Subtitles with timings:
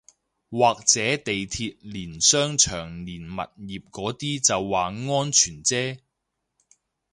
[0.49, 5.99] 或者地鐵連商場連物業嗰啲就話安全啫